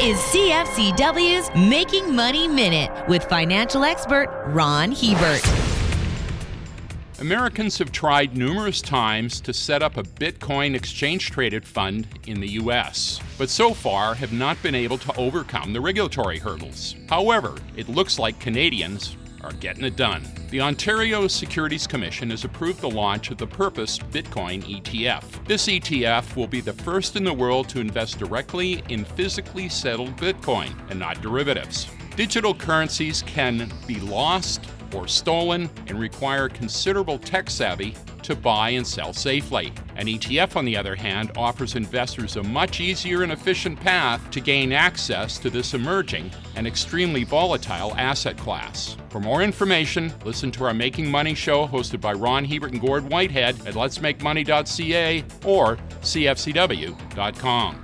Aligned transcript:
is 0.00 0.16
CFCW's 0.18 1.50
Making 1.68 2.14
Money 2.14 2.46
Minute 2.46 3.08
with 3.08 3.24
financial 3.24 3.82
expert 3.82 4.28
Ron 4.46 4.92
Hebert. 4.92 5.44
Americans 7.18 7.78
have 7.78 7.90
tried 7.90 8.36
numerous 8.36 8.80
times 8.80 9.40
to 9.40 9.52
set 9.52 9.82
up 9.82 9.96
a 9.96 10.04
Bitcoin 10.04 10.76
exchange 10.76 11.32
traded 11.32 11.64
fund 11.66 12.06
in 12.28 12.38
the 12.38 12.50
US, 12.50 13.18
but 13.38 13.50
so 13.50 13.74
far 13.74 14.14
have 14.14 14.32
not 14.32 14.62
been 14.62 14.76
able 14.76 14.98
to 14.98 15.16
overcome 15.16 15.72
the 15.72 15.80
regulatory 15.80 16.38
hurdles. 16.38 16.94
However, 17.08 17.56
it 17.76 17.88
looks 17.88 18.20
like 18.20 18.38
Canadians 18.38 19.16
are 19.42 19.52
getting 19.52 19.84
it 19.84 19.96
done. 19.96 20.22
The 20.50 20.60
Ontario 20.60 21.28
Securities 21.28 21.86
Commission 21.86 22.30
has 22.30 22.44
approved 22.44 22.80
the 22.80 22.90
launch 22.90 23.30
of 23.30 23.38
the 23.38 23.46
Purpose 23.46 23.98
Bitcoin 23.98 24.62
ETF. 24.64 25.46
This 25.46 25.66
ETF 25.66 26.36
will 26.36 26.46
be 26.46 26.60
the 26.60 26.72
first 26.72 27.16
in 27.16 27.24
the 27.24 27.32
world 27.32 27.68
to 27.70 27.80
invest 27.80 28.18
directly 28.18 28.82
in 28.88 29.04
physically 29.04 29.68
settled 29.68 30.16
Bitcoin 30.16 30.72
and 30.90 30.98
not 30.98 31.20
derivatives. 31.20 31.86
Digital 32.16 32.54
currencies 32.54 33.22
can 33.22 33.70
be 33.86 34.00
lost 34.00 34.62
or 34.94 35.08
stolen 35.08 35.70
and 35.86 35.98
require 35.98 36.48
considerable 36.48 37.18
tech 37.18 37.50
savvy 37.50 37.94
to 38.22 38.34
buy 38.34 38.70
and 38.70 38.86
sell 38.86 39.12
safely. 39.12 39.72
An 39.96 40.06
ETF, 40.06 40.56
on 40.56 40.64
the 40.64 40.76
other 40.76 40.94
hand, 40.94 41.32
offers 41.36 41.76
investors 41.76 42.36
a 42.36 42.42
much 42.42 42.80
easier 42.80 43.22
and 43.22 43.32
efficient 43.32 43.80
path 43.80 44.30
to 44.30 44.40
gain 44.40 44.72
access 44.72 45.38
to 45.38 45.50
this 45.50 45.74
emerging 45.74 46.30
and 46.56 46.66
extremely 46.66 47.24
volatile 47.24 47.94
asset 47.96 48.36
class. 48.36 48.96
For 49.08 49.20
more 49.20 49.42
information, 49.42 50.12
listen 50.24 50.50
to 50.52 50.64
our 50.64 50.74
Making 50.74 51.10
Money 51.10 51.34
show 51.34 51.66
hosted 51.66 52.00
by 52.00 52.12
Ron 52.12 52.44
Hebert 52.44 52.72
and 52.72 52.80
Gord 52.80 53.08
Whitehead 53.08 53.66
at 53.66 53.74
letsmakemoney.ca 53.74 55.24
or 55.46 55.76
cfcw.com. 56.02 57.82